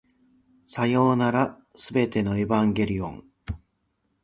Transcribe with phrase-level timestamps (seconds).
[0.65, 3.23] さようなら、全てのエヴァンゲリオン